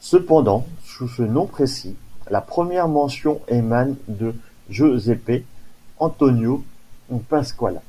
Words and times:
Cependant, 0.00 0.66
sous 0.82 1.06
ce 1.06 1.22
nom 1.22 1.46
précis, 1.46 1.94
la 2.28 2.40
première 2.40 2.88
mention 2.88 3.40
émane 3.46 3.94
de 4.08 4.34
Giuseppe 4.68 5.44
Antonio 6.00 6.64
Pasquale. 7.28 7.80